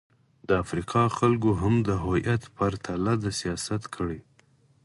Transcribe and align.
د 0.47 0.49
افریقا 0.63 1.03
خلکو 1.17 1.49
هم 1.61 1.73
د 1.87 1.89
هویت 2.03 2.43
پر 2.57 2.71
تله 2.85 3.13
د 3.23 3.25
سیاست 3.39 3.83
کړې. 3.95 4.19